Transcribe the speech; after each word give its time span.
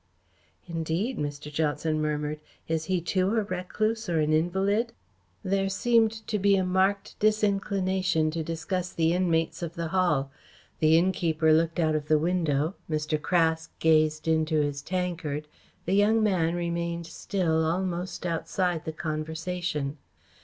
"Indeed," 0.65 1.19
Mr. 1.19 1.53
Johnson 1.53 2.01
murmured. 2.01 2.39
"Is 2.67 2.85
he 2.85 3.01
too 3.01 3.35
a 3.37 3.43
recluse 3.43 4.09
or 4.09 4.17
an 4.19 4.33
invalid?" 4.33 4.93
There 5.43 5.69
seemed 5.69 6.25
to 6.25 6.39
be 6.39 6.55
a 6.55 6.65
marked 6.65 7.19
disinclination 7.19 8.31
to 8.31 8.41
discuss 8.43 8.91
the 8.91 9.13
inmates 9.13 9.61
of 9.61 9.75
the 9.75 9.89
Hall. 9.89 10.31
The 10.79 10.97
innkeeper 10.97 11.53
looked 11.53 11.79
out 11.79 11.93
of 11.93 12.07
the 12.07 12.17
window, 12.17 12.73
Mr. 12.89 13.21
Craske 13.21 13.77
gazed 13.77 14.27
into 14.27 14.59
his 14.61 14.81
tankard, 14.81 15.47
the 15.85 15.93
young 15.93 16.23
man 16.23 16.55
remained 16.55 17.05
still 17.05 17.63
almost 17.63 18.25
outside 18.25 18.85
the 18.85 18.93
conversation. 18.93 19.99